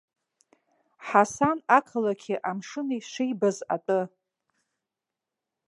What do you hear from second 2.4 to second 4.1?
амшыни шибаз атәы.